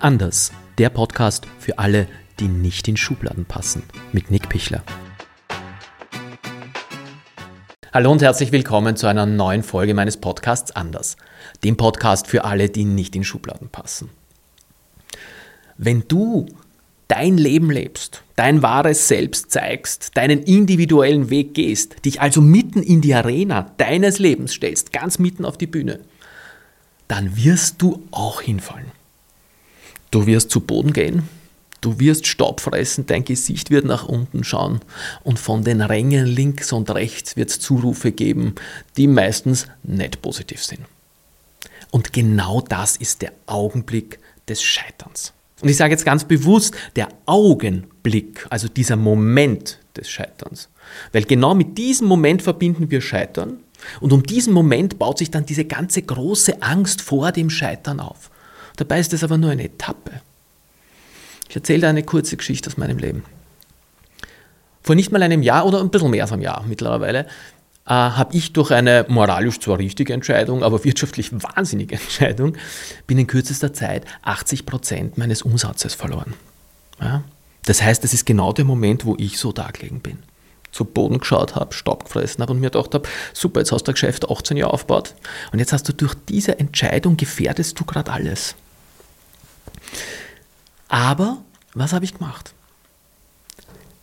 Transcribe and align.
Anders, 0.00 0.52
der 0.78 0.90
Podcast 0.90 1.48
für 1.58 1.80
alle, 1.80 2.06
die 2.38 2.46
nicht 2.46 2.86
in 2.86 2.96
Schubladen 2.96 3.46
passen, 3.46 3.82
mit 4.12 4.30
Nick 4.30 4.48
Pichler. 4.48 4.84
Hallo 7.92 8.12
und 8.12 8.22
herzlich 8.22 8.52
willkommen 8.52 8.94
zu 8.94 9.08
einer 9.08 9.26
neuen 9.26 9.64
Folge 9.64 9.94
meines 9.94 10.16
Podcasts 10.16 10.70
Anders, 10.70 11.16
dem 11.64 11.76
Podcast 11.76 12.28
für 12.28 12.44
alle, 12.44 12.68
die 12.68 12.84
nicht 12.84 13.16
in 13.16 13.24
Schubladen 13.24 13.70
passen. 13.70 14.10
Wenn 15.76 16.04
du 16.06 16.46
dein 17.08 17.36
Leben 17.36 17.72
lebst, 17.72 18.22
dein 18.36 18.62
wahres 18.62 19.08
Selbst 19.08 19.50
zeigst, 19.50 20.16
deinen 20.16 20.44
individuellen 20.44 21.28
Weg 21.28 21.54
gehst, 21.54 22.04
dich 22.04 22.20
also 22.20 22.40
mitten 22.40 22.84
in 22.84 23.00
die 23.00 23.14
Arena 23.14 23.72
deines 23.78 24.20
Lebens 24.20 24.52
stellst, 24.52 24.92
ganz 24.92 25.18
mitten 25.18 25.44
auf 25.44 25.58
die 25.58 25.66
Bühne, 25.66 25.98
dann 27.08 27.36
wirst 27.36 27.82
du 27.82 28.06
auch 28.12 28.42
hinfallen. 28.42 28.97
Du 30.10 30.26
wirst 30.26 30.50
zu 30.50 30.60
Boden 30.60 30.92
gehen, 30.92 31.28
du 31.80 31.98
wirst 32.00 32.26
Staub 32.26 32.60
fressen, 32.60 33.06
dein 33.06 33.24
Gesicht 33.24 33.70
wird 33.70 33.84
nach 33.84 34.08
unten 34.08 34.42
schauen 34.42 34.80
und 35.22 35.38
von 35.38 35.64
den 35.64 35.82
Rängen 35.82 36.26
links 36.26 36.72
und 36.72 36.90
rechts 36.90 37.36
wird 37.36 37.50
es 37.50 37.60
Zurufe 37.60 38.12
geben, 38.12 38.54
die 38.96 39.06
meistens 39.06 39.66
nicht 39.82 40.22
positiv 40.22 40.64
sind. 40.64 40.80
Und 41.90 42.12
genau 42.12 42.60
das 42.60 42.96
ist 42.96 43.22
der 43.22 43.32
Augenblick 43.46 44.18
des 44.48 44.62
Scheiterns. 44.62 45.32
Und 45.60 45.68
ich 45.68 45.76
sage 45.76 45.92
jetzt 45.92 46.04
ganz 46.04 46.24
bewusst, 46.24 46.74
der 46.96 47.08
Augenblick, 47.26 48.46
also 48.50 48.68
dieser 48.68 48.96
Moment 48.96 49.78
des 49.96 50.08
Scheiterns. 50.08 50.68
Weil 51.12 51.24
genau 51.24 51.54
mit 51.54 51.76
diesem 51.76 52.06
Moment 52.06 52.42
verbinden 52.42 52.90
wir 52.90 53.00
Scheitern. 53.00 53.58
Und 54.00 54.12
um 54.12 54.22
diesen 54.22 54.52
Moment 54.52 54.98
baut 54.98 55.18
sich 55.18 55.30
dann 55.30 55.46
diese 55.46 55.64
ganze 55.64 56.02
große 56.02 56.62
Angst 56.62 57.02
vor 57.02 57.32
dem 57.32 57.50
Scheitern 57.50 58.00
auf. 58.00 58.30
Dabei 58.78 59.00
ist 59.00 59.12
es 59.12 59.24
aber 59.24 59.36
nur 59.36 59.50
eine 59.50 59.64
Etappe. 59.64 60.20
Ich 61.48 61.56
erzähle 61.56 61.88
eine 61.88 62.04
kurze 62.04 62.36
Geschichte 62.36 62.70
aus 62.70 62.76
meinem 62.76 62.98
Leben. 62.98 63.24
Vor 64.82 64.94
nicht 64.94 65.12
mal 65.12 65.22
einem 65.22 65.42
Jahr 65.42 65.66
oder 65.66 65.80
ein 65.80 65.90
bisschen 65.90 66.10
mehr 66.10 66.22
als 66.22 66.32
einem 66.32 66.42
Jahr 66.42 66.64
mittlerweile 66.66 67.26
äh, 67.86 67.90
habe 67.90 68.36
ich 68.36 68.52
durch 68.52 68.70
eine 68.70 69.04
moralisch 69.08 69.58
zwar 69.58 69.78
richtige 69.78 70.12
Entscheidung, 70.12 70.62
aber 70.62 70.84
wirtschaftlich 70.84 71.32
wahnsinnige 71.32 71.96
Entscheidung 71.96 72.56
binnen 73.06 73.26
kürzester 73.26 73.72
Zeit 73.72 74.04
80 74.22 74.64
Prozent 74.64 75.18
meines 75.18 75.42
Umsatzes 75.42 75.94
verloren. 75.94 76.34
Ja? 77.00 77.24
Das 77.64 77.82
heißt, 77.82 78.04
es 78.04 78.14
ist 78.14 78.26
genau 78.26 78.52
der 78.52 78.64
Moment, 78.64 79.04
wo 79.04 79.16
ich 79.18 79.38
so 79.38 79.52
da 79.52 79.70
gelegen 79.70 80.00
bin. 80.00 80.18
Zu 80.70 80.84
Boden 80.84 81.18
geschaut 81.18 81.56
habe, 81.56 81.74
Staub 81.74 82.04
gefressen 82.04 82.42
habe 82.42 82.52
und 82.52 82.60
mir 82.60 82.70
gedacht 82.70 82.94
habe, 82.94 83.08
super, 83.32 83.60
jetzt 83.60 83.72
hast 83.72 83.84
du 83.84 83.90
ein 83.90 83.94
Geschäft 83.94 84.30
18 84.30 84.56
Jahre 84.56 84.72
aufgebaut 84.72 85.14
und 85.52 85.58
jetzt 85.58 85.72
hast 85.72 85.88
du 85.88 85.92
durch 85.92 86.14
diese 86.28 86.58
Entscheidung 86.58 87.16
gefährdest 87.16 87.80
du 87.80 87.84
gerade 87.84 88.12
alles. 88.12 88.54
Aber 90.88 91.42
was 91.74 91.92
habe 91.92 92.04
ich 92.04 92.14
gemacht? 92.14 92.52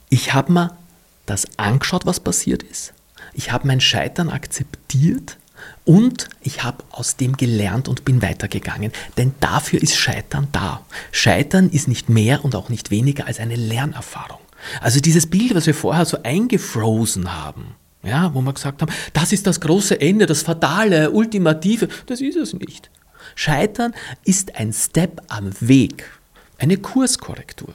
Ich 0.10 0.34
habe 0.34 0.52
mir 0.52 0.78
das 1.26 1.46
angeschaut, 1.58 2.06
was 2.06 2.20
passiert 2.20 2.64
ist. 2.64 2.94
Ich 3.34 3.52
habe 3.52 3.68
mein 3.68 3.82
Scheitern 3.82 4.30
akzeptiert 4.30 5.38
und 5.84 6.30
ich 6.42 6.64
habe 6.64 6.84
aus 6.92 7.16
dem 7.16 7.38
gelernt 7.38 7.88
und 7.88 8.06
bin 8.06 8.22
weitergegangen. 8.22 8.92
Denn 9.18 9.34
dafür 9.40 9.82
ist 9.82 9.98
Scheitern 9.98 10.48
da. 10.52 10.86
Scheitern 11.12 11.70
ist 11.70 11.88
nicht 11.88 12.10
mehr 12.10 12.46
und 12.46 12.56
auch 12.56 12.70
nicht 12.70 12.92
weniger 12.92 13.28
als 13.28 13.40
eine 13.40 13.56
Lernerfahrung. 13.56 14.40
Also 14.82 15.00
dieses 15.00 15.28
Bild, 15.28 15.54
was 15.56 15.68
wir 15.68 15.76
vorher 15.76 16.06
so 16.06 16.18
eingefrozen 16.24 17.34
haben, 17.34 17.76
ja, 18.04 18.34
wo 18.34 18.42
wir 18.42 18.54
gesagt 18.54 18.82
haben, 18.82 18.92
das 19.14 19.32
ist 19.32 19.48
das 19.48 19.60
große 19.60 20.00
Ende, 20.00 20.26
das 20.26 20.44
fatale, 20.44 21.12
ultimative, 21.12 21.88
das 22.06 22.22
ist 22.22 22.38
es 22.38 22.54
nicht. 22.54 22.90
Scheitern 23.36 23.94
ist 24.24 24.56
ein 24.56 24.74
Step 24.74 25.22
am 25.30 25.52
Weg, 25.60 26.10
eine 26.58 26.78
Kurskorrektur. 26.78 27.74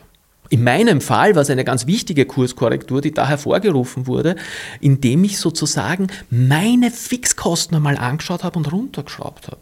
In 0.51 0.65
meinem 0.65 1.01
Fall 1.01 1.37
war 1.37 1.43
es 1.43 1.51
eine 1.51 1.65
ganz 1.65 1.87
wichtige 1.87 2.27
Kurskorrektur, 2.27 3.01
die 3.01 3.15
da 3.15 3.29
hervorgerufen 3.29 4.09
wurde, 4.09 4.35
indem 4.81 5.23
ich 5.23 5.39
sozusagen 5.39 6.09
meine 6.29 6.91
Fixkosten 6.91 7.77
einmal 7.77 7.97
angeschaut 7.97 8.43
habe 8.43 8.59
und 8.59 8.71
runtergeschraubt 8.73 9.47
habe. 9.47 9.61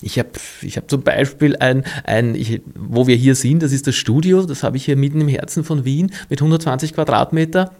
Ich 0.00 0.18
habe 0.18 0.30
ich 0.62 0.76
hab 0.76 0.88
zum 0.88 1.02
Beispiel 1.02 1.56
ein, 1.56 1.84
ein 2.04 2.34
ich, 2.34 2.60
wo 2.74 3.06
wir 3.06 3.16
hier 3.16 3.34
sind, 3.34 3.62
das 3.62 3.72
ist 3.72 3.86
das 3.86 3.96
Studio, 3.96 4.44
das 4.44 4.62
habe 4.62 4.76
ich 4.76 4.84
hier 4.84 4.96
mitten 4.96 5.20
im 5.20 5.28
Herzen 5.28 5.64
von 5.64 5.84
Wien 5.84 6.12
mit 6.28 6.40
120 6.40 6.94
Quadratmeter 6.94 7.72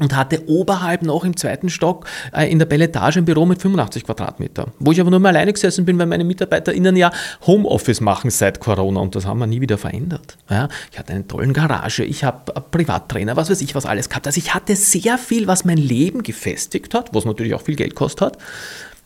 und 0.00 0.16
hatte 0.16 0.48
oberhalb 0.48 1.02
noch 1.02 1.24
im 1.24 1.36
zweiten 1.36 1.68
Stock 1.68 2.06
äh, 2.32 2.50
in 2.50 2.58
der 2.58 2.66
Belletage 2.66 3.18
ein 3.18 3.24
Büro 3.24 3.46
mit 3.46 3.62
85 3.62 4.04
Quadratmeter, 4.04 4.68
wo 4.80 4.90
ich 4.90 5.00
aber 5.00 5.10
nur 5.10 5.20
mal 5.20 5.28
alleine 5.28 5.52
gesessen 5.52 5.84
bin, 5.84 5.98
weil 5.98 6.06
meine 6.06 6.24
MitarbeiterInnen 6.24 6.96
ja 6.96 7.12
Homeoffice 7.46 8.00
machen 8.00 8.30
seit 8.30 8.58
Corona 8.58 9.00
und 9.00 9.14
das 9.14 9.24
haben 9.24 9.38
wir 9.38 9.46
nie 9.46 9.60
wieder 9.60 9.78
verändert. 9.78 10.36
Ja, 10.50 10.68
ich 10.90 10.98
hatte 10.98 11.12
eine 11.12 11.26
tolle 11.28 11.52
Garage, 11.52 12.04
ich 12.04 12.24
habe 12.24 12.60
Privattrainer, 12.70 13.36
was 13.36 13.50
weiß 13.50 13.60
ich, 13.60 13.74
was 13.74 13.86
alles 13.86 14.08
gehabt. 14.08 14.26
Also 14.26 14.38
ich 14.38 14.52
hatte 14.52 14.74
sehr 14.74 15.16
viel, 15.16 15.46
was 15.46 15.64
mein 15.64 15.78
Leben 15.78 16.22
gefestigt 16.22 16.92
hat, 16.94 17.14
was 17.14 17.24
natürlich 17.24 17.54
auch 17.54 17.62
viel 17.62 17.76
Geld 17.76 17.94
kostet 17.94 18.22
hat, 18.22 18.38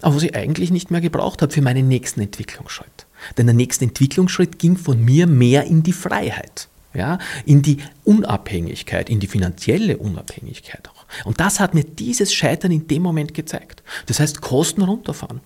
aber 0.01 0.17
was 0.17 0.23
ich 0.23 0.35
eigentlich 0.35 0.71
nicht 0.71 0.91
mehr 0.91 1.03
gebraucht 1.03 1.43
habe 1.43 1.53
für 1.53 1.61
meinen 1.61 1.89
nächsten 1.89 2.23
Entwicklungsschritt. 2.23 3.07
Denn 3.37 3.47
der 3.47 3.55
nächste 3.55 3.85
Entwicklungsschritt 3.85 4.59
ging 4.59 4.77
von 4.77 5.05
mir 5.05 5.27
mehr 5.27 5.65
in 5.65 5.83
die 5.83 5.93
Freiheit 5.93 6.69
ja, 6.99 7.19
in 7.47 7.63
die 7.63 7.79
Unabhängigkeit, 8.05 9.09
in 9.09 9.21
die 9.21 9.29
finanzielle 9.29 9.97
Unabhängigkeit 9.97 10.89
auch. 10.89 11.07
Und 11.25 11.41
das 11.41 11.61
hat 11.61 11.75
mir 11.75 11.85
dieses 11.85 12.35
Scheitern 12.35 12.73
in 12.73 12.87
dem 12.87 13.03
Moment 13.03 13.33
gezeigt. 13.33 13.83
Das 14.07 14.21
heißt, 14.21 14.43
Kosten 14.43 14.83
runterfahren. 14.83 15.41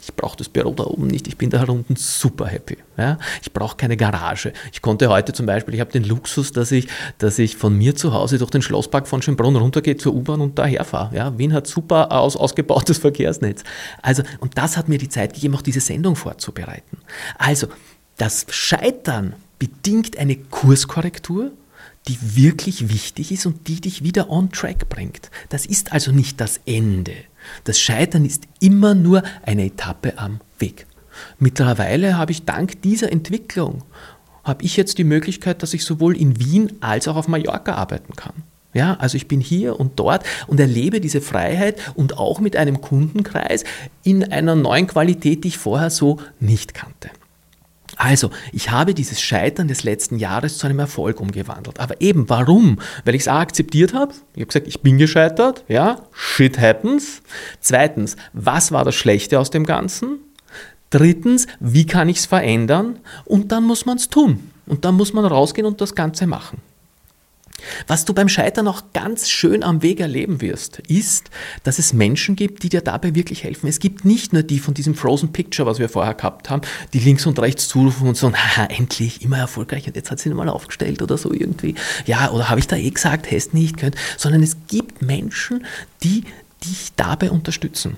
Ich 0.00 0.14
brauche 0.14 0.36
das 0.36 0.48
Büro 0.48 0.72
da 0.72 0.84
oben 0.84 1.06
nicht, 1.06 1.28
ich 1.28 1.36
bin 1.36 1.50
da 1.50 1.62
unten 1.64 1.96
super 1.96 2.46
happy. 2.46 2.76
Ja? 2.96 3.18
Ich 3.42 3.52
brauche 3.52 3.76
keine 3.76 3.96
Garage. 3.96 4.52
Ich 4.72 4.80
konnte 4.80 5.08
heute 5.08 5.32
zum 5.32 5.46
Beispiel, 5.46 5.74
ich 5.74 5.80
habe 5.80 5.92
den 5.92 6.04
Luxus, 6.04 6.52
dass 6.52 6.72
ich, 6.72 6.88
dass 7.18 7.38
ich 7.38 7.56
von 7.56 7.76
mir 7.76 7.94
zu 7.94 8.12
Hause 8.12 8.38
durch 8.38 8.50
den 8.50 8.62
Schlosspark 8.62 9.06
von 9.06 9.22
Schönbrunn 9.22 9.56
runtergehe 9.56 9.96
zur 9.96 10.14
U-Bahn 10.14 10.40
und 10.40 10.58
daher 10.58 10.84
fahre. 10.84 11.14
Ja? 11.14 11.36
Wien 11.38 11.52
hat 11.52 11.66
super 11.66 12.10
aus, 12.12 12.36
ausgebautes 12.36 12.98
Verkehrsnetz. 13.02 13.64
Also, 14.02 14.22
und 14.40 14.56
das 14.56 14.76
hat 14.76 14.88
mir 14.88 14.98
die 14.98 15.08
Zeit 15.08 15.34
gegeben, 15.34 15.54
auch 15.56 15.62
diese 15.62 15.80
Sendung 15.80 16.16
vorzubereiten. 16.16 16.98
Also, 17.38 17.68
das 18.16 18.46
Scheitern 18.50 19.34
bedingt 19.62 20.18
eine 20.18 20.34
Kurskorrektur, 20.34 21.52
die 22.08 22.18
wirklich 22.34 22.88
wichtig 22.88 23.30
ist 23.30 23.46
und 23.46 23.68
die 23.68 23.80
dich 23.80 24.02
wieder 24.02 24.28
on 24.28 24.50
track 24.50 24.88
bringt. 24.88 25.30
Das 25.50 25.66
ist 25.66 25.92
also 25.92 26.10
nicht 26.10 26.40
das 26.40 26.58
Ende. 26.66 27.14
Das 27.62 27.78
Scheitern 27.78 28.24
ist 28.24 28.48
immer 28.58 28.96
nur 28.96 29.22
eine 29.42 29.66
Etappe 29.66 30.18
am 30.18 30.40
Weg. 30.58 30.88
Mittlerweile 31.38 32.18
habe 32.18 32.32
ich 32.32 32.44
dank 32.44 32.82
dieser 32.82 33.12
Entwicklung 33.12 33.84
habe 34.42 34.64
ich 34.64 34.76
jetzt 34.76 34.98
die 34.98 35.04
Möglichkeit, 35.04 35.62
dass 35.62 35.74
ich 35.74 35.84
sowohl 35.84 36.16
in 36.16 36.40
Wien 36.40 36.72
als 36.80 37.06
auch 37.06 37.14
auf 37.14 37.28
Mallorca 37.28 37.76
arbeiten 37.76 38.16
kann. 38.16 38.42
Ja, 38.74 38.94
also 38.94 39.16
ich 39.16 39.28
bin 39.28 39.40
hier 39.40 39.78
und 39.78 40.00
dort 40.00 40.24
und 40.48 40.58
erlebe 40.58 41.00
diese 41.00 41.20
Freiheit 41.20 41.80
und 41.94 42.18
auch 42.18 42.40
mit 42.40 42.56
einem 42.56 42.80
Kundenkreis 42.80 43.62
in 44.02 44.32
einer 44.32 44.56
neuen 44.56 44.88
Qualität, 44.88 45.44
die 45.44 45.48
ich 45.48 45.58
vorher 45.58 45.90
so 45.90 46.18
nicht 46.40 46.74
kannte. 46.74 47.10
Also, 48.04 48.30
ich 48.50 48.72
habe 48.72 48.94
dieses 48.94 49.20
Scheitern 49.20 49.68
des 49.68 49.84
letzten 49.84 50.18
Jahres 50.18 50.58
zu 50.58 50.66
einem 50.66 50.80
Erfolg 50.80 51.20
umgewandelt. 51.20 51.78
Aber 51.78 52.00
eben, 52.00 52.28
warum? 52.28 52.80
Weil 53.04 53.14
ich 53.14 53.20
es 53.22 53.28
akzeptiert 53.28 53.94
habe. 53.94 54.12
Ich 54.34 54.40
habe 54.40 54.46
gesagt, 54.46 54.66
ich 54.66 54.80
bin 54.80 54.98
gescheitert. 54.98 55.62
Ja, 55.68 56.02
shit 56.10 56.58
happens. 56.58 57.22
Zweitens, 57.60 58.16
was 58.32 58.72
war 58.72 58.84
das 58.84 58.96
Schlechte 58.96 59.38
aus 59.38 59.50
dem 59.50 59.64
Ganzen? 59.64 60.18
Drittens, 60.90 61.46
wie 61.60 61.86
kann 61.86 62.08
ich 62.08 62.16
es 62.16 62.26
verändern? 62.26 62.98
Und 63.24 63.52
dann 63.52 63.62
muss 63.62 63.86
man 63.86 63.98
es 63.98 64.10
tun. 64.10 64.50
Und 64.66 64.84
dann 64.84 64.96
muss 64.96 65.12
man 65.12 65.24
rausgehen 65.24 65.64
und 65.64 65.80
das 65.80 65.94
Ganze 65.94 66.26
machen. 66.26 66.58
Was 67.86 68.04
du 68.04 68.14
beim 68.14 68.28
Scheitern 68.28 68.68
auch 68.68 68.82
ganz 68.92 69.28
schön 69.28 69.62
am 69.62 69.82
Weg 69.82 70.00
erleben 70.00 70.40
wirst, 70.40 70.80
ist, 70.88 71.30
dass 71.62 71.78
es 71.78 71.92
Menschen 71.92 72.36
gibt, 72.36 72.62
die 72.62 72.68
dir 72.68 72.80
dabei 72.80 73.14
wirklich 73.14 73.44
helfen. 73.44 73.68
Es 73.68 73.80
gibt 73.80 74.04
nicht 74.04 74.32
nur 74.32 74.42
die 74.42 74.58
von 74.58 74.74
diesem 74.74 74.94
Frozen 74.94 75.32
Picture, 75.32 75.66
was 75.66 75.78
wir 75.78 75.88
vorher 75.88 76.14
gehabt 76.14 76.50
haben, 76.50 76.62
die 76.92 76.98
links 76.98 77.26
und 77.26 77.38
rechts 77.38 77.68
zurufen 77.68 78.08
und 78.08 78.16
sagen, 78.16 78.36
haha, 78.36 78.66
endlich, 78.66 79.22
immer 79.22 79.38
erfolgreich 79.38 79.86
und 79.86 79.96
jetzt 79.96 80.10
hat 80.10 80.18
sie 80.18 80.30
mal 80.30 80.48
aufgestellt 80.48 81.02
oder 81.02 81.18
so 81.18 81.32
irgendwie. 81.32 81.74
Ja, 82.06 82.30
oder 82.30 82.48
habe 82.48 82.60
ich 82.60 82.66
da 82.66 82.76
eh 82.76 82.90
gesagt, 82.90 83.30
hättest 83.30 83.54
nicht 83.54 83.76
könnt, 83.76 83.96
sondern 84.16 84.42
es 84.42 84.56
gibt 84.68 85.02
Menschen, 85.02 85.66
die 86.02 86.24
dich 86.64 86.92
dabei 86.96 87.30
unterstützen. 87.30 87.96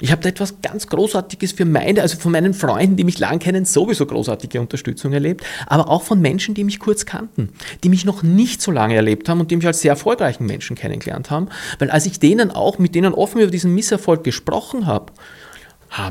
Ich 0.00 0.12
habe 0.12 0.22
da 0.22 0.30
etwas 0.30 0.62
ganz 0.62 0.86
Großartiges 0.86 1.52
für 1.52 1.64
meine, 1.64 2.02
also 2.02 2.16
von 2.16 2.32
meinen 2.32 2.54
Freunden, 2.54 2.96
die 2.96 3.04
mich 3.04 3.18
lang 3.18 3.38
kennen, 3.38 3.64
sowieso 3.64 4.06
großartige 4.06 4.60
Unterstützung 4.60 5.12
erlebt, 5.12 5.44
aber 5.66 5.88
auch 5.88 6.02
von 6.02 6.20
Menschen, 6.20 6.54
die 6.54 6.64
mich 6.64 6.78
kurz 6.78 7.04
kannten, 7.06 7.50
die 7.84 7.90
mich 7.90 8.04
noch 8.04 8.22
nicht 8.22 8.62
so 8.62 8.70
lange 8.70 8.94
erlebt 8.94 9.28
haben 9.28 9.40
und 9.40 9.50
die 9.50 9.56
mich 9.56 9.66
als 9.66 9.80
sehr 9.80 9.90
erfolgreichen 9.90 10.46
Menschen 10.46 10.74
kennengelernt 10.76 11.30
haben. 11.30 11.48
Weil 11.78 11.90
als 11.90 12.06
ich 12.06 12.18
denen 12.18 12.50
auch, 12.50 12.78
mit 12.78 12.94
denen 12.94 13.12
offen 13.12 13.40
über 13.40 13.50
diesen 13.50 13.74
Misserfolg 13.74 14.24
gesprochen 14.24 14.86
habe, 14.86 15.12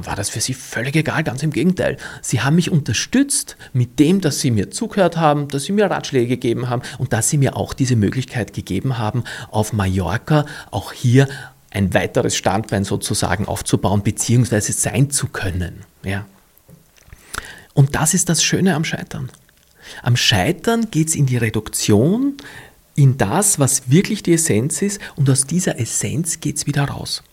war 0.03 0.15
das 0.15 0.29
für 0.29 0.41
sie 0.41 0.53
völlig 0.53 0.95
egal, 0.95 1.23
ganz 1.23 1.41
im 1.41 1.51
Gegenteil. 1.51 1.97
Sie 2.21 2.41
haben 2.41 2.55
mich 2.55 2.69
unterstützt 2.69 3.55
mit 3.71 3.97
dem, 3.97 4.19
dass 4.19 4.41
sie 4.41 4.51
mir 4.51 4.71
zugehört 4.71 5.17
haben, 5.17 5.47
dass 5.47 5.63
sie 5.63 5.71
mir 5.71 5.89
Ratschläge 5.89 6.27
gegeben 6.27 6.69
haben 6.69 6.81
und 6.97 7.13
dass 7.13 7.29
sie 7.29 7.37
mir 7.37 7.55
auch 7.55 7.73
diese 7.73 7.95
Möglichkeit 7.95 8.53
gegeben 8.53 8.97
haben, 8.97 9.23
auf 9.49 9.71
Mallorca 9.71 10.45
auch 10.69 10.91
hier 10.91 11.27
ein 11.71 11.93
weiteres 11.93 12.35
Standbein 12.35 12.83
sozusagen 12.83 13.45
aufzubauen, 13.45 14.03
beziehungsweise 14.03 14.73
sein 14.73 15.11
zu 15.11 15.27
können. 15.27 15.83
Ja. 16.03 16.25
Und 17.73 17.95
das 17.95 18.13
ist 18.13 18.29
das 18.29 18.43
Schöne 18.43 18.75
am 18.75 18.83
Scheitern. 18.83 19.31
Am 20.03 20.15
Scheitern 20.15 20.91
geht 20.91 21.09
es 21.09 21.15
in 21.15 21.25
die 21.25 21.37
Reduktion, 21.37 22.37
in 22.95 23.17
das, 23.17 23.59
was 23.59 23.89
wirklich 23.89 24.23
die 24.23 24.33
Essenz 24.33 24.81
ist, 24.81 24.99
und 25.15 25.29
aus 25.29 25.45
dieser 25.45 25.79
Essenz 25.79 26.39
geht 26.39 26.57
es 26.57 26.67
wieder 26.67 26.85
raus. 26.85 27.23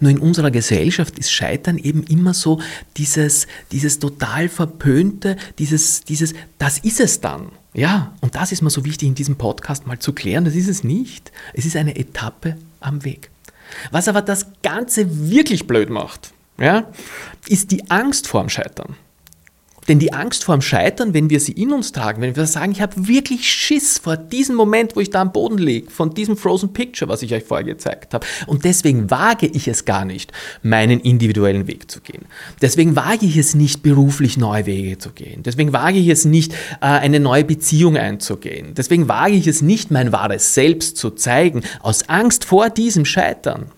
Nur 0.00 0.10
in 0.10 0.18
unserer 0.18 0.50
Gesellschaft 0.50 1.18
ist 1.18 1.30
Scheitern 1.30 1.78
eben 1.78 2.02
immer 2.04 2.34
so 2.34 2.60
dieses, 2.96 3.46
dieses 3.72 3.98
total 3.98 4.48
verpönte, 4.48 5.36
dieses, 5.58 6.02
dieses, 6.02 6.34
das 6.58 6.78
ist 6.78 7.00
es 7.00 7.20
dann. 7.20 7.52
Ja, 7.74 8.14
und 8.20 8.34
das 8.34 8.52
ist 8.52 8.62
mir 8.62 8.70
so 8.70 8.86
wichtig 8.86 9.06
in 9.06 9.14
diesem 9.14 9.36
Podcast 9.36 9.86
mal 9.86 9.98
zu 9.98 10.14
klären, 10.14 10.46
das 10.46 10.54
ist 10.54 10.68
es 10.68 10.82
nicht. 10.82 11.30
Es 11.52 11.66
ist 11.66 11.76
eine 11.76 11.96
Etappe 11.96 12.56
am 12.80 13.04
Weg. 13.04 13.30
Was 13.90 14.08
aber 14.08 14.22
das 14.22 14.46
Ganze 14.62 15.30
wirklich 15.30 15.66
blöd 15.66 15.90
macht, 15.90 16.32
ja, 16.58 16.90
ist 17.48 17.70
die 17.70 17.90
Angst 17.90 18.26
vorm 18.26 18.48
Scheitern. 18.48 18.96
Denn 19.88 19.98
die 19.98 20.12
Angst 20.12 20.44
vor 20.44 20.56
dem 20.56 20.62
Scheitern, 20.62 21.14
wenn 21.14 21.30
wir 21.30 21.40
sie 21.40 21.52
in 21.52 21.72
uns 21.72 21.92
tragen, 21.92 22.22
wenn 22.22 22.34
wir 22.34 22.46
sagen, 22.46 22.72
ich 22.72 22.80
habe 22.80 23.08
wirklich 23.08 23.50
Schiss 23.50 23.98
vor 23.98 24.16
diesem 24.16 24.56
Moment, 24.56 24.96
wo 24.96 25.00
ich 25.00 25.10
da 25.10 25.22
am 25.22 25.32
Boden 25.32 25.58
liege, 25.58 25.90
von 25.90 26.10
diesem 26.10 26.36
Frozen 26.36 26.72
Picture, 26.72 27.08
was 27.08 27.22
ich 27.22 27.32
euch 27.32 27.44
vorher 27.44 27.64
gezeigt 27.64 28.14
habe. 28.14 28.26
Und 28.46 28.64
deswegen 28.64 29.10
wage 29.10 29.46
ich 29.46 29.68
es 29.68 29.84
gar 29.84 30.04
nicht, 30.04 30.32
meinen 30.62 31.00
individuellen 31.00 31.66
Weg 31.66 31.90
zu 31.90 32.00
gehen. 32.00 32.26
Deswegen 32.60 32.96
wage 32.96 33.26
ich 33.26 33.36
es 33.36 33.54
nicht, 33.54 33.82
beruflich 33.82 34.36
neue 34.36 34.66
Wege 34.66 34.98
zu 34.98 35.10
gehen. 35.10 35.42
Deswegen 35.42 35.72
wage 35.72 35.98
ich 35.98 36.08
es 36.08 36.24
nicht, 36.24 36.52
äh, 36.80 36.86
eine 36.86 37.20
neue 37.20 37.44
Beziehung 37.44 37.96
einzugehen. 37.96 38.74
Deswegen 38.74 39.08
wage 39.08 39.34
ich 39.34 39.46
es 39.46 39.62
nicht, 39.62 39.90
mein 39.90 40.12
wahres 40.12 40.54
Selbst 40.54 40.96
zu 40.96 41.10
zeigen, 41.10 41.62
aus 41.80 42.08
Angst 42.08 42.44
vor 42.44 42.70
diesem 42.70 43.04
Scheitern 43.04 43.70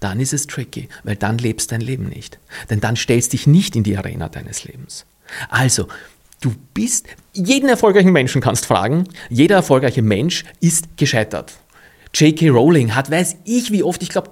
dann 0.00 0.20
ist 0.20 0.32
es 0.32 0.46
tricky, 0.46 0.88
weil 1.04 1.16
dann 1.16 1.38
lebst 1.38 1.72
dein 1.72 1.80
Leben 1.80 2.08
nicht. 2.08 2.38
Denn 2.70 2.80
dann 2.80 2.96
stellst 2.96 3.32
dich 3.32 3.46
nicht 3.46 3.76
in 3.76 3.82
die 3.82 3.96
Arena 3.96 4.28
deines 4.28 4.64
Lebens. 4.64 5.06
Also, 5.48 5.88
du 6.40 6.54
bist, 6.74 7.06
jeden 7.32 7.68
erfolgreichen 7.68 8.12
Menschen 8.12 8.40
kannst 8.40 8.66
fragen, 8.66 9.04
jeder 9.30 9.56
erfolgreiche 9.56 10.02
Mensch 10.02 10.44
ist 10.60 10.96
gescheitert. 10.96 11.54
J.K. 12.14 12.48
Rowling 12.48 12.94
hat, 12.94 13.10
weiß 13.10 13.36
ich 13.44 13.72
wie 13.72 13.82
oft, 13.82 14.02
ich 14.02 14.08
glaube, 14.08 14.30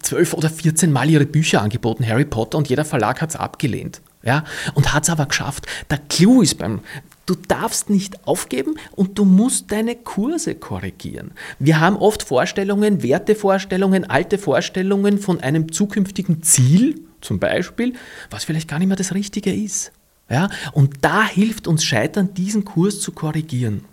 zwölf 0.00 0.34
oder 0.34 0.50
14 0.50 0.92
Mal 0.92 1.10
ihre 1.10 1.26
Bücher 1.26 1.62
angeboten, 1.62 2.06
Harry 2.06 2.24
Potter, 2.24 2.58
und 2.58 2.68
jeder 2.68 2.84
Verlag 2.84 3.20
hat 3.20 3.30
es 3.30 3.36
abgelehnt. 3.36 4.00
Ja, 4.22 4.44
und 4.74 4.92
hat 4.92 5.04
es 5.04 5.10
aber 5.10 5.26
geschafft. 5.26 5.66
Der 5.88 5.98
Clou 5.98 6.42
ist 6.42 6.58
beim, 6.58 6.80
Du 7.26 7.34
darfst 7.34 7.90
nicht 7.90 8.26
aufgeben 8.26 8.76
und 8.92 9.18
du 9.18 9.24
musst 9.24 9.72
deine 9.72 9.96
Kurse 9.96 10.54
korrigieren. 10.54 11.32
Wir 11.58 11.80
haben 11.80 11.96
oft 11.96 12.22
Vorstellungen, 12.22 13.02
Wertevorstellungen, 13.02 14.08
alte 14.08 14.38
Vorstellungen 14.38 15.18
von 15.18 15.40
einem 15.40 15.72
zukünftigen 15.72 16.44
Ziel, 16.44 17.00
zum 17.20 17.40
Beispiel, 17.40 17.94
was 18.30 18.44
vielleicht 18.44 18.68
gar 18.68 18.78
nicht 18.78 18.86
mehr 18.86 18.96
das 18.96 19.12
Richtige 19.12 19.52
ist. 19.52 19.90
Ja? 20.30 20.48
Und 20.72 20.98
da 21.00 21.26
hilft 21.26 21.66
uns 21.66 21.84
Scheitern, 21.84 22.32
diesen 22.34 22.64
Kurs 22.64 23.00
zu 23.00 23.10
korrigieren. 23.10 23.84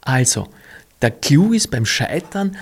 Also, 0.00 0.48
der 1.00 1.12
Clou 1.12 1.52
ist 1.52 1.70
beim 1.70 1.86
Scheitern, 1.86 2.56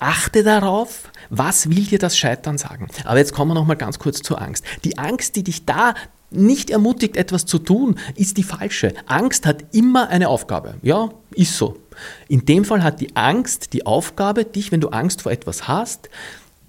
achte 0.00 0.42
darauf, 0.42 1.10
was 1.30 1.70
will 1.70 1.84
dir 1.84 1.98
das 1.98 2.16
Scheitern 2.16 2.58
sagen? 2.58 2.88
Aber 3.04 3.18
jetzt 3.18 3.32
kommen 3.32 3.50
wir 3.50 3.54
noch 3.54 3.66
mal 3.66 3.74
ganz 3.74 3.98
kurz 3.98 4.22
zur 4.22 4.40
Angst. 4.42 4.64
Die 4.84 4.98
Angst, 4.98 5.36
die 5.36 5.44
dich 5.44 5.64
da 5.64 5.94
nicht 6.36 6.70
ermutigt, 6.70 7.16
etwas 7.16 7.46
zu 7.46 7.58
tun, 7.58 7.96
ist 8.16 8.36
die 8.36 8.42
falsche. 8.42 8.94
Angst 9.06 9.46
hat 9.46 9.64
immer 9.74 10.08
eine 10.08 10.28
Aufgabe. 10.28 10.74
Ja, 10.82 11.10
ist 11.32 11.56
so. 11.56 11.76
In 12.28 12.44
dem 12.44 12.64
Fall 12.64 12.82
hat 12.82 13.00
die 13.00 13.14
Angst 13.16 13.72
die 13.72 13.86
Aufgabe, 13.86 14.44
dich, 14.44 14.72
wenn 14.72 14.80
du 14.80 14.88
Angst 14.88 15.22
vor 15.22 15.32
etwas 15.32 15.68
hast, 15.68 16.08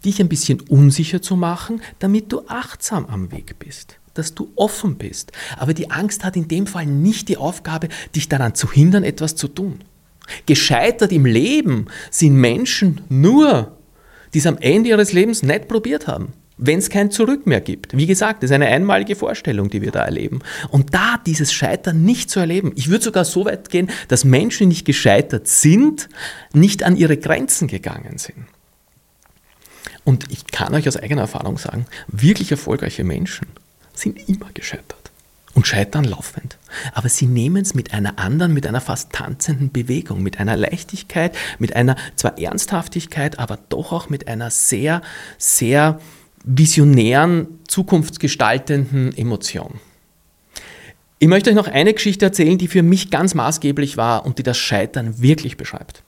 dich 0.03 0.19
ein 0.19 0.29
bisschen 0.29 0.61
unsicher 0.61 1.21
zu 1.21 1.35
machen, 1.35 1.81
damit 1.99 2.31
du 2.31 2.41
achtsam 2.47 3.05
am 3.07 3.31
Weg 3.31 3.57
bist, 3.59 3.97
dass 4.13 4.35
du 4.35 4.51
offen 4.55 4.95
bist. 4.95 5.31
Aber 5.57 5.73
die 5.73 5.89
Angst 5.89 6.23
hat 6.23 6.35
in 6.35 6.47
dem 6.47 6.67
Fall 6.67 6.85
nicht 6.85 7.27
die 7.27 7.37
Aufgabe, 7.37 7.89
dich 8.15 8.29
daran 8.29 8.55
zu 8.55 8.71
hindern, 8.71 9.03
etwas 9.03 9.35
zu 9.35 9.47
tun. 9.47 9.79
Gescheitert 10.45 11.11
im 11.11 11.25
Leben 11.25 11.87
sind 12.11 12.35
Menschen 12.35 13.01
nur, 13.09 13.77
die 14.33 14.39
es 14.39 14.47
am 14.47 14.57
Ende 14.57 14.89
ihres 14.89 15.13
Lebens 15.13 15.43
nicht 15.43 15.67
probiert 15.67 16.07
haben 16.07 16.33
wenn 16.57 16.79
es 16.79 16.89
kein 16.89 17.11
Zurück 17.11 17.45
mehr 17.45 17.61
gibt. 17.61 17.95
Wie 17.97 18.05
gesagt, 18.05 18.41
das 18.41 18.49
ist 18.49 18.55
eine 18.55 18.67
einmalige 18.67 19.15
Vorstellung, 19.15 19.69
die 19.69 19.81
wir 19.81 19.91
da 19.91 20.03
erleben. 20.03 20.39
Und 20.69 20.93
da 20.93 21.19
dieses 21.25 21.51
Scheitern 21.51 22.03
nicht 22.03 22.29
zu 22.29 22.39
erleben, 22.39 22.71
ich 22.75 22.89
würde 22.89 23.03
sogar 23.03 23.25
so 23.25 23.45
weit 23.45 23.69
gehen, 23.69 23.89
dass 24.07 24.23
Menschen, 24.23 24.63
die 24.63 24.75
nicht 24.75 24.85
gescheitert 24.85 25.47
sind, 25.47 26.09
nicht 26.53 26.83
an 26.83 26.95
ihre 26.95 27.17
Grenzen 27.17 27.67
gegangen 27.67 28.17
sind. 28.17 28.47
Und 30.03 30.31
ich 30.31 30.47
kann 30.47 30.73
euch 30.73 30.87
aus 30.87 30.97
eigener 30.97 31.21
Erfahrung 31.21 31.57
sagen, 31.57 31.87
wirklich 32.07 32.51
erfolgreiche 32.51 33.03
Menschen 33.03 33.47
sind 33.93 34.29
immer 34.29 34.49
gescheitert 34.53 35.11
und 35.55 35.65
scheitern 35.65 36.03
laufend. 36.03 36.57
Aber 36.93 37.09
sie 37.09 37.25
nehmen 37.25 37.63
es 37.63 37.73
mit 37.73 37.93
einer 37.93 38.19
anderen, 38.19 38.53
mit 38.53 38.67
einer 38.67 38.81
fast 38.81 39.13
tanzenden 39.13 39.71
Bewegung, 39.71 40.21
mit 40.21 40.39
einer 40.39 40.55
Leichtigkeit, 40.57 41.35
mit 41.59 41.75
einer 41.75 41.95
zwar 42.15 42.37
Ernsthaftigkeit, 42.37 43.39
aber 43.39 43.57
doch 43.69 43.91
auch 43.91 44.09
mit 44.09 44.27
einer 44.27 44.51
sehr, 44.51 45.01
sehr 45.37 45.99
visionären, 46.45 47.47
zukunftsgestaltenden 47.67 49.17
Emotion. 49.17 49.79
Ich 51.17 51.27
möchte 51.27 51.49
euch 51.49 51.55
noch 51.55 51.67
eine 51.67 51.93
Geschichte 51.93 52.25
erzählen, 52.25 52.57
die 52.57 52.67
für 52.67 52.83
mich 52.83 53.09
ganz 53.09 53.33
maßgeblich 53.33 53.97
war 53.97 54.25
und 54.25 54.37
die 54.37 54.43
das 54.43 54.57
Scheitern 54.57 55.21
wirklich 55.21 55.57
beschreibt. 55.57 56.03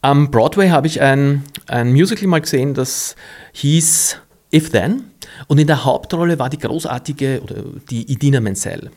Am 0.00 0.30
Broadway 0.30 0.68
habe 0.70 0.86
ich 0.86 1.00
ein, 1.00 1.44
ein 1.66 1.92
Musical 1.92 2.28
mal 2.28 2.40
gesehen, 2.40 2.74
das 2.74 3.16
hieß 3.52 4.18
If 4.52 4.70
Then 4.70 5.04
und 5.48 5.58
in 5.58 5.66
der 5.66 5.84
Hauptrolle 5.84 6.38
war 6.38 6.50
die 6.50 6.58
großartige 6.58 7.40
oder 7.42 7.56
die 7.90 8.10
Idina 8.10 8.40
Menzel. 8.40 8.90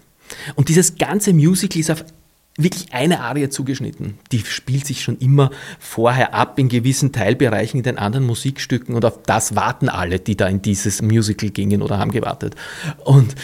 Und 0.56 0.70
dieses 0.70 0.98
ganze 0.98 1.34
Musical 1.34 1.80
ist 1.80 1.92
auf 1.92 2.04
wirklich 2.58 2.92
eine 2.92 3.22
Arie 3.22 3.50
zugeschnitten. 3.50 4.18
Die 4.32 4.40
spielt 4.40 4.88
sich 4.88 5.04
schon 5.04 5.18
immer 5.20 5.52
vorher 5.80 6.34
ab 6.34 6.58
in 6.58 6.70
gewissen 6.70 7.14
Teilbereichen 7.14 7.78
in 7.78 7.84
den 7.84 7.98
anderen 8.00 8.26
Musikstücken 8.26 8.96
und 8.96 9.06
auf 9.06 9.22
das 9.24 9.56
warten 9.56 9.90
alle, 9.90 10.20
die 10.20 10.36
da 10.36 10.48
in 10.48 10.62
dieses 10.62 11.04
Musical 11.04 11.52
gingen 11.52 11.84
oder 11.84 12.00
haben 12.00 12.12
gewartet. 12.12 12.56
Und, 13.06 13.36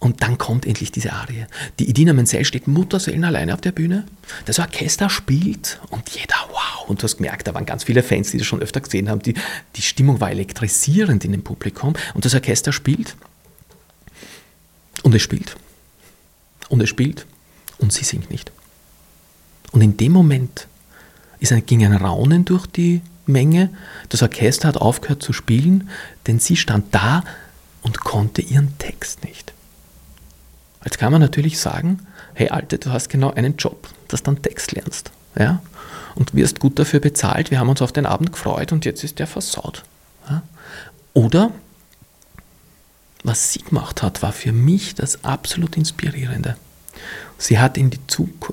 und 0.00 0.22
dann 0.22 0.38
kommt 0.38 0.66
endlich 0.66 0.90
diese 0.90 1.12
Arie. 1.12 1.46
Die 1.78 1.88
Idina 1.88 2.12
Menzel 2.12 2.44
steht 2.44 2.66
Mutterseelen 2.66 3.24
alleine 3.24 3.54
auf 3.54 3.60
der 3.60 3.72
Bühne. 3.72 4.04
Das 4.44 4.58
Orchester 4.58 5.08
spielt 5.08 5.80
und 5.90 6.10
jeder, 6.10 6.36
wow. 6.50 6.88
Und 6.88 7.00
du 7.00 7.04
hast 7.04 7.16
gemerkt, 7.16 7.46
da 7.46 7.54
waren 7.54 7.64
ganz 7.64 7.84
viele 7.84 8.02
Fans, 8.02 8.32
die 8.32 8.38
das 8.38 8.46
schon 8.46 8.60
öfter 8.60 8.80
gesehen 8.80 9.08
haben. 9.08 9.22
Die, 9.22 9.34
die 9.76 9.82
Stimmung 9.82 10.20
war 10.20 10.30
elektrisierend 10.30 11.24
in 11.24 11.32
dem 11.32 11.42
Publikum. 11.42 11.94
Und 12.12 12.24
das 12.24 12.34
Orchester 12.34 12.72
spielt. 12.72 13.16
Und 15.02 15.14
es 15.14 15.22
spielt. 15.22 15.56
Und 16.68 16.82
es 16.82 16.90
spielt 16.90 17.26
und 17.84 17.92
sie 17.92 18.04
singt 18.04 18.30
nicht. 18.30 18.50
Und 19.70 19.82
in 19.82 19.96
dem 19.96 20.12
Moment 20.12 20.68
ist 21.38 21.52
ein, 21.52 21.64
ging 21.66 21.84
ein 21.84 21.94
Raunen 21.94 22.44
durch 22.44 22.66
die 22.66 23.02
Menge. 23.26 23.68
Das 24.08 24.22
Orchester 24.22 24.68
hat 24.68 24.78
aufgehört 24.78 25.22
zu 25.22 25.32
spielen, 25.32 25.90
denn 26.26 26.40
sie 26.40 26.56
stand 26.56 26.94
da 26.94 27.22
und 27.82 28.00
konnte 28.00 28.40
ihren 28.40 28.78
Text 28.78 29.22
nicht. 29.22 29.52
Jetzt 30.82 30.98
kann 30.98 31.12
man 31.12 31.20
natürlich 31.20 31.58
sagen, 31.58 32.06
hey 32.32 32.48
Alte, 32.48 32.78
du 32.78 32.90
hast 32.90 33.10
genau 33.10 33.32
einen 33.32 33.56
Job, 33.56 33.88
dass 34.08 34.22
du 34.22 34.32
dann 34.32 34.42
Text 34.42 34.72
lernst. 34.72 35.10
Ja? 35.38 35.60
Und 36.14 36.34
wirst 36.34 36.60
gut 36.60 36.78
dafür 36.78 37.00
bezahlt, 37.00 37.50
wir 37.50 37.60
haben 37.60 37.68
uns 37.68 37.82
auf 37.82 37.92
den 37.92 38.06
Abend 38.06 38.32
gefreut 38.32 38.72
und 38.72 38.86
jetzt 38.86 39.04
ist 39.04 39.18
der 39.18 39.26
versaut. 39.26 39.82
Ja? 40.30 40.42
Oder 41.12 41.50
was 43.24 43.52
sie 43.52 43.60
gemacht 43.60 44.02
hat, 44.02 44.22
war 44.22 44.32
für 44.32 44.52
mich 44.52 44.94
das 44.94 45.22
absolut 45.24 45.76
Inspirierende. 45.76 46.56
Sie 47.44 47.58
hat 47.58 47.76
in 47.76 47.90
die, 47.90 48.00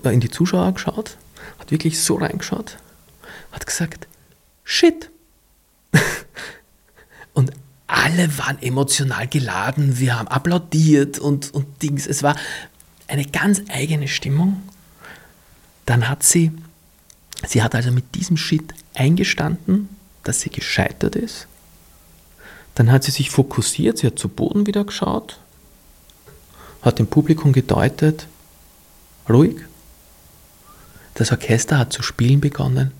äh, 0.03 0.13
in 0.13 0.19
die 0.19 0.29
Zuschauer 0.29 0.73
geschaut, 0.73 1.15
hat 1.59 1.71
wirklich 1.71 2.01
so 2.01 2.15
reingeschaut, 2.15 2.77
hat 3.53 3.65
gesagt, 3.65 4.05
shit. 4.65 5.09
und 7.33 7.51
alle 7.87 8.37
waren 8.37 8.61
emotional 8.61 9.29
geladen, 9.29 9.97
wir 9.97 10.19
haben 10.19 10.27
applaudiert 10.27 11.19
und, 11.19 11.53
und 11.53 11.81
Dings. 11.81 12.05
Es 12.05 12.21
war 12.21 12.35
eine 13.07 13.23
ganz 13.23 13.61
eigene 13.69 14.09
Stimmung. 14.09 14.61
Dann 15.85 16.09
hat 16.09 16.23
sie, 16.23 16.51
sie 17.47 17.63
hat 17.63 17.75
also 17.75 17.93
mit 17.93 18.13
diesem 18.13 18.35
Shit 18.35 18.73
eingestanden, 18.93 19.87
dass 20.23 20.41
sie 20.41 20.49
gescheitert 20.49 21.15
ist. 21.15 21.47
Dann 22.75 22.91
hat 22.91 23.05
sie 23.05 23.11
sich 23.11 23.29
fokussiert, 23.29 23.99
sie 23.99 24.07
hat 24.07 24.19
zu 24.19 24.27
Boden 24.27 24.67
wieder 24.67 24.83
geschaut, 24.83 25.39
hat 26.81 26.99
dem 26.99 27.07
Publikum 27.07 27.53
gedeutet, 27.53 28.27
ruhig. 29.31 29.55
Das 31.15 31.31
Orchester 31.31 31.77
hat 31.77 31.93
zu 31.93 32.03
spielen 32.03 32.41
begonnen 32.41 32.91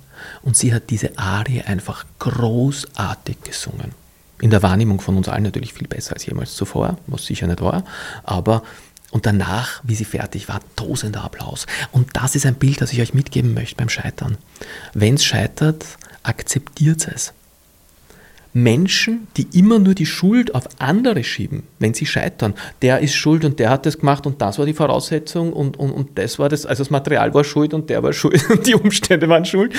und 0.44 0.56
sie 0.58 0.74
hat 0.74 0.90
diese 0.90 1.18
Arie 1.18 1.62
einfach 1.62 2.06
großartig 2.20 3.42
gesungen. 3.44 3.94
In 4.40 4.50
der 4.50 4.64
Wahrnehmung 4.64 5.02
von 5.02 5.18
uns 5.18 5.30
allen 5.30 5.44
natürlich 5.44 5.74
viel 5.74 5.88
besser 5.88 6.14
als 6.14 6.26
jemals 6.26 6.56
zuvor, 6.56 6.98
was 7.08 7.26
sicher 7.26 7.48
nicht 7.48 7.62
war, 7.62 7.84
aber 8.24 8.64
und 9.12 9.26
danach, 9.26 9.82
wie 9.84 9.96
sie 9.96 10.06
fertig 10.06 10.48
war, 10.48 10.62
tosender 10.78 11.24
Applaus. 11.24 11.68
Und 11.92 12.10
das 12.14 12.36
ist 12.36 12.46
ein 12.46 12.56
Bild, 12.56 12.80
das 12.80 12.94
ich 12.94 13.02
euch 13.02 13.14
mitgeben 13.14 13.54
möchte 13.54 13.76
beim 13.76 13.90
Scheitern. 13.90 14.38
Wenn 14.94 15.16
es 15.16 15.26
scheitert, 15.26 15.86
akzeptiert 16.24 17.08
es. 17.08 17.34
Menschen, 18.54 19.28
die 19.38 19.48
immer 19.58 19.80
nur 19.80 19.96
die 19.96 20.06
Schuld 20.06 20.54
auf 20.54 20.68
andere 20.80 21.24
schieben, 21.24 21.64
wenn 21.80 21.94
sie 21.94 22.06
scheitern. 22.06 22.54
Der 22.82 23.00
ist 23.00 23.16
schuld 23.16 23.46
und 23.46 23.60
der 23.60 23.70
hat 23.70 23.86
das 23.86 24.00
gemacht 24.00 24.26
und 24.26 24.42
das 24.42 24.60
war 24.60 24.66
die 24.66 24.74
Voraussetzung 24.74 25.54
und, 25.54 25.78
und, 25.78 25.92
und 25.92 26.18
das 26.18 26.38
war 26.38 26.50
das, 26.50 26.66
also 26.66 26.84
das 26.84 26.90
Material 26.90 27.34
war 27.34 27.44
schuld 27.44 27.74
und 27.74 27.90
der 27.90 28.04
war 28.04 28.14
schuld 28.14 28.50
und 28.50 28.68
die 28.68 28.76
Umstände 28.76 29.30
waren 29.30 29.46
schuld. 29.46 29.74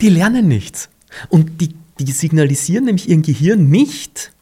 Die 0.00 0.10
lernen 0.10 0.48
nichts. 0.48 0.88
Und 1.28 1.60
die, 1.60 1.74
die 1.98 2.12
signalisieren 2.12 2.84
nämlich 2.84 3.08
ihrem 3.08 3.22
Gehirn 3.22 3.68
nicht, 3.68 4.32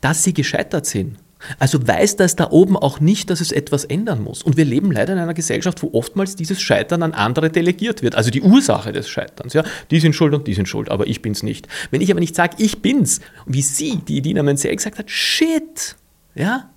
dass 0.00 0.24
sie 0.24 0.34
gescheitert 0.34 0.86
sind. 0.86 1.16
Also 1.58 1.86
weiß 1.86 2.16
das 2.16 2.34
da 2.34 2.50
oben 2.50 2.76
auch 2.76 2.98
nicht, 2.98 3.30
dass 3.30 3.40
es 3.40 3.52
etwas 3.52 3.84
ändern 3.84 4.22
muss. 4.22 4.42
Und 4.42 4.56
wir 4.56 4.64
leben 4.64 4.90
leider 4.90 5.12
in 5.12 5.18
einer 5.18 5.34
Gesellschaft, 5.34 5.82
wo 5.82 5.90
oftmals 5.92 6.34
dieses 6.34 6.60
Scheitern 6.60 7.02
an 7.02 7.12
andere 7.12 7.50
delegiert 7.50 8.02
wird. 8.02 8.14
Also 8.14 8.30
die 8.30 8.42
Ursache 8.42 8.92
des 8.92 9.08
Scheiterns. 9.08 9.52
Ja? 9.52 9.64
Die 9.90 10.00
sind 10.00 10.14
schuld 10.14 10.34
und 10.34 10.46
die 10.46 10.54
sind 10.54 10.68
schuld, 10.68 10.90
aber 10.90 11.06
ich 11.06 11.22
bin's 11.22 11.42
nicht. 11.42 11.68
Wenn 11.90 12.00
ich 12.00 12.10
aber 12.10 12.20
nicht 12.20 12.34
sage, 12.34 12.56
ich 12.58 12.80
bin's, 12.80 13.20
wie 13.44 13.62
sie, 13.62 13.98
die 13.98 14.18
Edina 14.18 14.42
Menzel 14.42 14.74
gesagt 14.74 14.98
hat, 14.98 15.10
shit, 15.10 15.96
ja, 16.34 16.70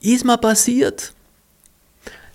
ist 0.00 0.24
mal 0.24 0.36
passiert, 0.36 1.12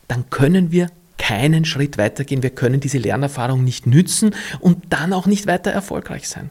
dann 0.07 0.29
können 0.29 0.71
wir 0.71 0.87
keinen 1.17 1.65
Schritt 1.65 1.97
weitergehen. 1.97 2.43
Wir 2.43 2.49
können 2.49 2.79
diese 2.79 2.97
Lernerfahrung 2.97 3.63
nicht 3.63 3.85
nützen 3.85 4.33
und 4.59 4.85
dann 4.89 5.13
auch 5.13 5.27
nicht 5.27 5.47
weiter 5.47 5.71
erfolgreich 5.71 6.27
sein. 6.27 6.49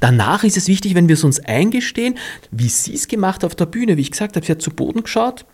Danach 0.00 0.44
ist 0.44 0.56
es 0.56 0.68
wichtig, 0.68 0.94
wenn 0.94 1.08
wir 1.08 1.14
es 1.14 1.24
uns 1.24 1.40
eingestehen, 1.40 2.18
wie 2.50 2.68
sie 2.68 2.94
es 2.94 3.08
gemacht 3.08 3.44
auf 3.44 3.54
der 3.54 3.66
Bühne, 3.66 3.96
wie 3.96 4.02
ich 4.02 4.10
gesagt 4.10 4.36
habe, 4.36 4.44
sie 4.44 4.52
hat 4.52 4.62
zu 4.62 4.70
Boden 4.70 5.02
geschaut, 5.02 5.44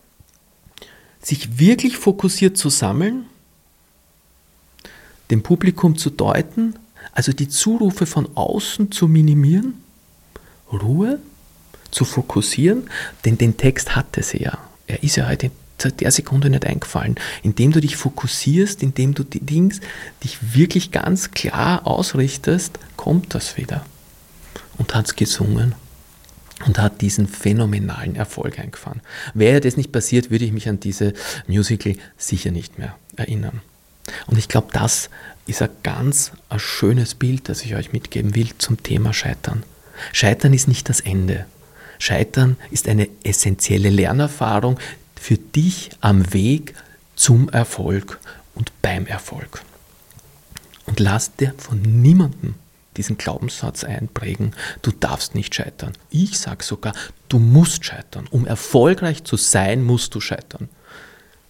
sich 1.21 1.59
wirklich 1.59 1.97
fokussiert 1.97 2.57
zu 2.57 2.69
sammeln, 2.69 3.25
dem 5.31 5.41
Publikum 5.41 5.97
zu 5.97 6.09
deuten, 6.09 6.75
also 7.13 7.31
die 7.31 7.47
Zurufe 7.47 8.05
von 8.05 8.29
außen 8.35 8.91
zu 8.91 9.07
minimieren, 9.07 9.81
Ruhe 10.71 11.19
zu 11.91 12.05
fokussieren, 12.05 12.89
denn 13.25 13.37
den 13.37 13.57
Text 13.57 13.95
hatte 13.95 14.23
sie 14.23 14.43
ja. 14.43 14.57
Er 14.87 15.03
ist 15.03 15.15
ja 15.15 15.27
heute 15.27 15.51
seit 15.77 16.01
der 16.01 16.11
Sekunde 16.11 16.49
nicht 16.49 16.65
eingefallen. 16.65 17.15
Indem 17.41 17.71
du 17.71 17.81
dich 17.81 17.95
fokussierst, 17.95 18.81
indem 18.81 19.13
du 19.13 19.23
die 19.23 19.41
Dings, 19.41 19.81
dich 20.23 20.55
wirklich 20.55 20.91
ganz 20.91 21.31
klar 21.31 21.85
ausrichtest, 21.85 22.79
kommt 22.95 23.35
das 23.35 23.57
wieder 23.57 23.85
und 24.77 24.93
hat 24.93 25.07
es 25.07 25.15
gesungen 25.15 25.75
und 26.65 26.79
hat 26.79 27.01
diesen 27.01 27.27
phänomenalen 27.27 28.15
Erfolg 28.15 28.59
eingefahren. 28.59 29.01
Wäre 29.33 29.59
das 29.59 29.77
nicht 29.77 29.91
passiert, 29.91 30.31
würde 30.31 30.45
ich 30.45 30.51
mich 30.51 30.69
an 30.69 30.79
diese 30.79 31.13
Musical 31.47 31.95
sicher 32.17 32.51
nicht 32.51 32.77
mehr 32.77 32.95
erinnern. 33.15 33.61
Und 34.27 34.37
ich 34.37 34.47
glaube, 34.47 34.67
das 34.73 35.09
ist 35.45 35.61
ein 35.61 35.69
ganz 35.81 36.31
ein 36.49 36.59
schönes 36.59 37.15
Bild, 37.15 37.49
das 37.49 37.63
ich 37.63 37.75
euch 37.75 37.93
mitgeben 37.93 38.35
will 38.35 38.49
zum 38.57 38.81
Thema 38.81 39.13
Scheitern. 39.13 39.63
Scheitern 40.11 40.53
ist 40.53 40.67
nicht 40.67 40.89
das 40.89 40.99
Ende. 40.99 41.45
Scheitern 41.99 42.57
ist 42.71 42.87
eine 42.87 43.07
essentielle 43.23 43.89
Lernerfahrung 43.89 44.79
für 45.15 45.37
dich 45.37 45.91
am 46.01 46.33
Weg 46.33 46.73
zum 47.15 47.49
Erfolg 47.49 48.19
und 48.55 48.71
beim 48.81 49.05
Erfolg. 49.05 49.61
Und 50.85 50.99
lass 50.99 51.35
dir 51.35 51.53
von 51.57 51.81
niemandem 51.81 52.55
diesen 52.97 53.17
Glaubenssatz 53.17 53.83
einprägen, 53.83 54.53
du 54.81 54.91
darfst 54.91 55.35
nicht 55.35 55.55
scheitern. 55.55 55.93
Ich 56.09 56.39
sage 56.39 56.63
sogar, 56.63 56.93
du 57.29 57.39
musst 57.39 57.85
scheitern. 57.85 58.27
Um 58.29 58.45
erfolgreich 58.45 59.23
zu 59.23 59.37
sein, 59.37 59.83
musst 59.83 60.15
du 60.15 60.21
scheitern. 60.21 60.69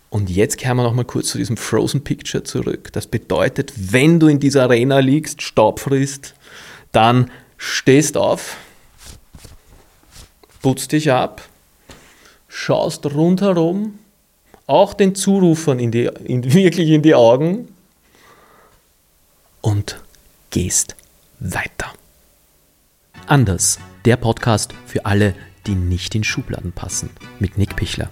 Und 0.10 0.30
jetzt 0.30 0.58
kehren 0.58 0.78
wir 0.78 0.84
nochmal 0.84 1.06
kurz 1.06 1.30
zu 1.30 1.40
diesem 1.40 1.58
Frozen 1.58 2.04
Picture 2.04 2.44
zurück. 2.44 2.92
Das 2.94 3.08
bedeutet, 3.08 3.74
wenn 3.76 4.20
du 4.20 4.28
in 4.28 4.40
dieser 4.40 4.64
Arena 4.64 5.00
liegst, 5.00 5.42
Staub 5.42 5.80
frisst, 5.80 6.36
dann 6.92 7.32
stehst 7.58 8.16
auf, 8.16 8.58
putzt 10.62 10.92
dich 10.92 11.12
ab, 11.12 11.42
schaust 12.48 13.06
rundherum, 13.08 13.98
auch 14.68 14.94
den 14.94 15.16
Zurufern 15.16 15.80
in 15.80 15.92
die, 15.92 16.10
in, 16.24 16.54
wirklich 16.54 16.90
in 16.90 17.02
die 17.02 17.16
Augen 17.16 17.70
und 19.62 20.00
gehst 20.52 20.96
weiter. 21.44 21.92
Anders, 23.28 23.80
der 24.06 24.16
Podcast 24.16 24.74
für 24.86 25.06
alle, 25.06 25.36
die 25.68 25.76
nicht 25.76 26.16
in 26.16 26.24
Schubladen 26.24 26.72
passen, 26.72 27.10
mit 27.40 27.58
Nick 27.58 27.76
Pichler. 27.76 28.10